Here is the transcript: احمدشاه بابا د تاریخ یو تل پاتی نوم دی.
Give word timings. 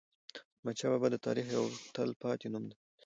احمدشاه 0.57 0.91
بابا 0.91 1.07
د 1.11 1.15
تاریخ 1.25 1.45
یو 1.55 1.63
تل 1.93 2.09
پاتی 2.21 2.47
نوم 2.53 2.63
دی. 2.69 2.75